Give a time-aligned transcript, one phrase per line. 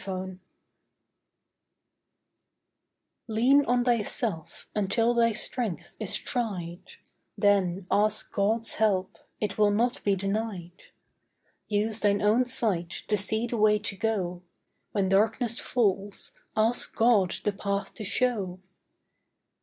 [0.03, 0.39] PRAYER
[3.27, 6.81] Lean on thyself until thy strength is tried;
[7.37, 10.85] Then ask God's help; it will not be denied.
[11.67, 14.41] Use thine own sight to see the way to go;
[14.91, 18.59] When darkness falls ask God the path to show.